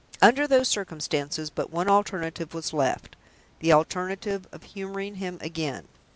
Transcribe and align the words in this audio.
Under 0.19 0.47
those 0.47 0.67
circumstances, 0.67 1.51
but 1.51 1.69
one 1.69 1.87
alternative 1.87 2.55
was 2.55 2.73
left 2.73 3.15
the 3.59 3.71
alternative 3.71 4.47
of 4.51 4.63
humoring 4.63 5.13
him 5.17 5.37
again. 5.41 5.87